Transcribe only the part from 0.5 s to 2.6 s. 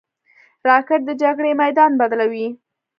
راکټ د جګړې میدان بدلوي